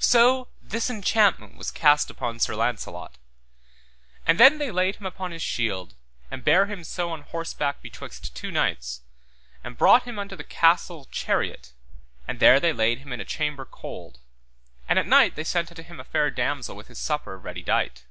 So 0.00 0.48
this 0.60 0.90
enchantment 0.90 1.56
was 1.56 1.70
cast 1.70 2.10
upon 2.10 2.40
Sir 2.40 2.54
Launcelot, 2.54 3.16
and 4.26 4.38
then 4.38 4.58
they 4.58 4.70
laid 4.70 4.96
him 4.96 5.06
upon 5.06 5.30
his 5.30 5.40
shield, 5.40 5.94
and 6.30 6.44
bare 6.44 6.66
him 6.66 6.84
so 6.84 7.10
on 7.10 7.22
horseback 7.22 7.80
betwixt 7.80 8.36
two 8.36 8.50
knights, 8.50 9.00
and 9.64 9.78
brought 9.78 10.02
him 10.02 10.18
unto 10.18 10.36
the 10.36 10.44
castle 10.44 11.06
Chariot, 11.10 11.72
and 12.26 12.38
there 12.38 12.60
they 12.60 12.74
laid 12.74 12.98
him 12.98 13.14
in 13.14 13.20
a 13.22 13.24
chamber 13.24 13.64
cold, 13.64 14.20
and 14.86 14.98
at 14.98 15.06
night 15.06 15.36
they 15.36 15.44
sent 15.44 15.72
unto 15.72 15.82
him 15.82 16.00
a 16.00 16.04
fair 16.04 16.30
damosel 16.30 16.76
with 16.76 16.88
his 16.88 16.98
supper 16.98 17.38
ready 17.38 17.62
dight. 17.62 18.04